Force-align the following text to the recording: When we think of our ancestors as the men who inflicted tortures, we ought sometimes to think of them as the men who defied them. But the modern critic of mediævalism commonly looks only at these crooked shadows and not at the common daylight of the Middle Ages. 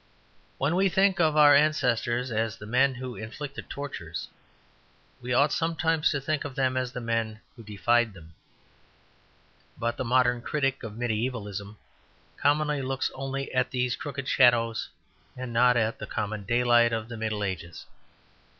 When 0.57 0.75
we 0.75 0.89
think 0.89 1.19
of 1.19 1.37
our 1.37 1.53
ancestors 1.53 2.31
as 2.31 2.57
the 2.57 2.65
men 2.65 2.95
who 2.95 3.15
inflicted 3.15 3.69
tortures, 3.69 4.29
we 5.21 5.31
ought 5.31 5.53
sometimes 5.53 6.09
to 6.09 6.19
think 6.19 6.43
of 6.43 6.55
them 6.55 6.75
as 6.75 6.91
the 6.91 6.99
men 6.99 7.39
who 7.55 7.61
defied 7.61 8.15
them. 8.15 8.33
But 9.77 9.97
the 9.97 10.03
modern 10.03 10.41
critic 10.41 10.81
of 10.81 10.93
mediævalism 10.93 11.75
commonly 12.35 12.81
looks 12.81 13.11
only 13.13 13.53
at 13.53 13.69
these 13.69 13.95
crooked 13.95 14.27
shadows 14.27 14.89
and 15.37 15.53
not 15.53 15.77
at 15.77 15.99
the 15.99 16.07
common 16.07 16.45
daylight 16.45 16.93
of 16.93 17.07
the 17.07 17.15
Middle 17.15 17.43
Ages. 17.43 17.85